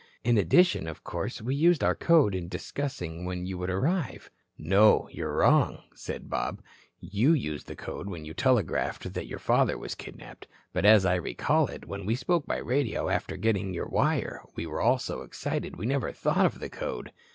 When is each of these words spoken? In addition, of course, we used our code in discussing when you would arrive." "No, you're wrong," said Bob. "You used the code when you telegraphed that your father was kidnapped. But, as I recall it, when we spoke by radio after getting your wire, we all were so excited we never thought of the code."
In 0.23 0.35
addition, 0.35 0.87
of 0.87 1.03
course, 1.03 1.43
we 1.43 1.53
used 1.53 1.83
our 1.83 1.93
code 1.93 2.33
in 2.33 2.47
discussing 2.47 3.23
when 3.23 3.45
you 3.45 3.59
would 3.59 3.69
arrive." 3.69 4.31
"No, 4.57 5.07
you're 5.11 5.31
wrong," 5.35 5.83
said 5.93 6.27
Bob. 6.27 6.59
"You 6.99 7.33
used 7.33 7.67
the 7.67 7.75
code 7.75 8.09
when 8.09 8.25
you 8.25 8.33
telegraphed 8.33 9.13
that 9.13 9.27
your 9.27 9.37
father 9.37 9.77
was 9.77 9.93
kidnapped. 9.93 10.47
But, 10.73 10.85
as 10.85 11.05
I 11.05 11.13
recall 11.13 11.67
it, 11.67 11.85
when 11.85 12.07
we 12.07 12.15
spoke 12.15 12.47
by 12.47 12.57
radio 12.57 13.09
after 13.09 13.37
getting 13.37 13.75
your 13.75 13.85
wire, 13.89 14.41
we 14.55 14.65
all 14.65 14.93
were 14.93 14.97
so 14.97 15.21
excited 15.21 15.75
we 15.75 15.85
never 15.85 16.11
thought 16.11 16.47
of 16.47 16.59
the 16.59 16.69
code." 16.71 17.11